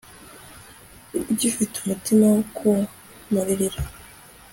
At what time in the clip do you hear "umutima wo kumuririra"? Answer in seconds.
1.79-3.79